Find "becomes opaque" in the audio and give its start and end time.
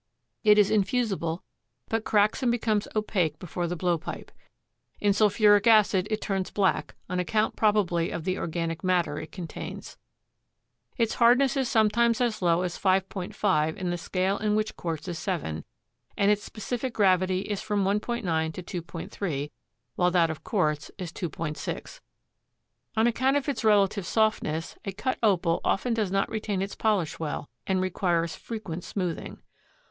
2.51-3.37